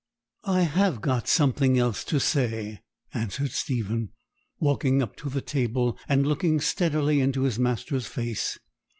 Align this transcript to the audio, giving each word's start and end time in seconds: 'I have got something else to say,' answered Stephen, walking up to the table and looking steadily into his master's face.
'I 0.45 0.61
have 0.63 0.99
got 1.01 1.27
something 1.27 1.77
else 1.77 2.03
to 2.05 2.19
say,' 2.19 2.79
answered 3.13 3.51
Stephen, 3.51 4.09
walking 4.57 4.99
up 4.99 5.15
to 5.17 5.29
the 5.29 5.41
table 5.41 5.95
and 6.09 6.25
looking 6.25 6.59
steadily 6.59 7.19
into 7.21 7.43
his 7.43 7.59
master's 7.59 8.07
face. 8.07 8.57